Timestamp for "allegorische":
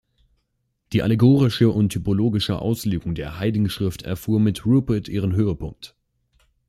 1.03-1.69